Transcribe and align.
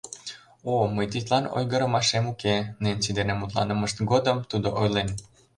—О, 0.73 0.73
мый 0.95 1.07
тидлан 1.13 1.45
ойгырымашем 1.57 2.25
уке,— 2.31 2.55
Ненси 2.83 3.11
дене 3.17 3.33
мутланымышт 3.35 3.97
годым 4.11 4.37
тудо 4.51 4.67
ойлен. 4.81 5.09